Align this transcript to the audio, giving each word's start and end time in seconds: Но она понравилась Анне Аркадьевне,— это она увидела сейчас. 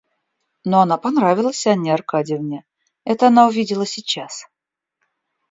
Но 0.65 0.81
она 0.81 0.97
понравилась 0.97 1.67
Анне 1.67 1.93
Аркадьевне,— 1.93 2.65
это 3.05 3.27
она 3.27 3.45
увидела 3.47 3.85
сейчас. 3.85 4.47